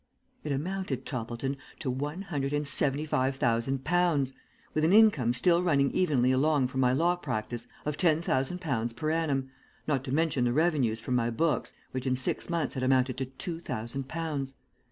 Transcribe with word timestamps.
It 0.43 0.51
amounted, 0.51 1.05
Toppleton, 1.05 1.57
to 1.77 1.91
one 1.91 2.23
hundred 2.23 2.53
and 2.53 2.67
seventy 2.67 3.05
five 3.05 3.35
thousand 3.35 3.83
pounds, 3.83 4.33
with 4.73 4.83
an 4.83 4.93
income 4.93 5.31
still 5.31 5.61
running 5.61 5.91
evenly 5.91 6.31
along 6.31 6.69
from 6.69 6.79
my 6.79 6.91
law 6.91 7.15
practice 7.15 7.67
of 7.85 7.97
ten 7.97 8.19
thousand 8.23 8.61
pounds 8.61 8.93
per 8.93 9.11
annum, 9.11 9.51
not 9.85 10.03
to 10.05 10.11
mention 10.11 10.43
the 10.45 10.53
revenues 10.53 10.99
from 10.99 11.13
my 11.13 11.29
books, 11.29 11.73
which 11.91 12.07
in 12.07 12.15
six 12.15 12.49
months 12.49 12.73
had 12.73 12.81
amounted 12.81 13.15
to 13.17 13.27
two 13.27 13.59
thousand 13.59 14.07
pounds. 14.07 14.55